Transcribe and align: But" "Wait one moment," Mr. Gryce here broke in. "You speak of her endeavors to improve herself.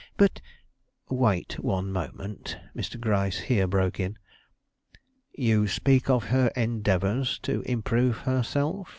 But" 0.17 0.41
"Wait 1.11 1.59
one 1.59 1.91
moment," 1.91 2.57
Mr. 2.75 2.99
Gryce 2.99 3.37
here 3.37 3.67
broke 3.67 3.99
in. 3.99 4.17
"You 5.35 5.67
speak 5.67 6.09
of 6.09 6.29
her 6.33 6.47
endeavors 6.55 7.37
to 7.43 7.61
improve 7.67 8.17
herself. 8.21 8.89